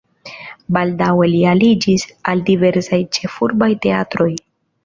Baldaŭe 0.77 1.27
li 1.33 1.43
aliĝis 1.51 2.07
al 2.33 2.43
diversaj 2.49 3.01
ĉefurbaj 3.19 3.73
teatroj. 3.85 4.31